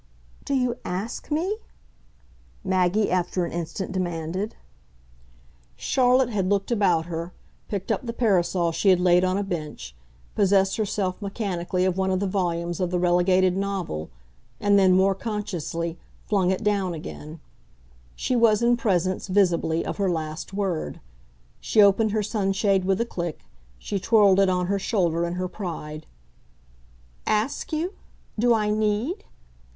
"Do 0.45 0.55
you 0.55 0.77
ASK 0.83 1.29
me?" 1.29 1.57
Maggie 2.63 3.11
after 3.11 3.45
an 3.45 3.51
instant 3.51 3.91
demanded. 3.91 4.55
Charlotte 5.75 6.31
had 6.31 6.49
looked 6.49 6.71
about 6.71 7.05
her, 7.05 7.33
picked 7.67 7.91
up 7.91 8.03
the 8.07 8.11
parasol 8.11 8.71
she 8.71 8.89
had 8.89 8.99
laid 8.99 9.23
on 9.23 9.37
a 9.37 9.43
bench, 9.43 9.95
possessed 10.33 10.77
herself 10.77 11.21
mechanically 11.21 11.85
of 11.85 11.99
one 11.99 12.09
of 12.09 12.19
the 12.19 12.25
volumes 12.25 12.79
of 12.79 12.89
the 12.89 12.97
relegated 12.97 13.55
novel 13.55 14.09
and 14.59 14.79
then, 14.79 14.93
more 14.93 15.13
consciously, 15.13 15.99
flung 16.25 16.49
it 16.49 16.63
down 16.63 16.95
again: 16.95 17.39
she 18.15 18.35
was 18.35 18.63
in 18.63 18.77
presence, 18.77 19.27
visibly, 19.27 19.85
of 19.85 19.97
her 19.97 20.09
last 20.09 20.51
word. 20.51 20.99
She 21.59 21.79
opened 21.79 22.09
her 22.09 22.23
sunshade 22.23 22.85
with 22.85 22.99
a 22.99 23.05
click; 23.05 23.41
she 23.77 23.99
twirled 23.99 24.39
it 24.39 24.49
on 24.49 24.65
her 24.65 24.79
shoulder 24.79 25.25
in 25.27 25.33
her 25.33 25.47
pride. 25.47 26.07
"'Ask' 27.27 27.71
you? 27.71 27.93
Do 28.39 28.51
I 28.51 28.71
need? 28.71 29.25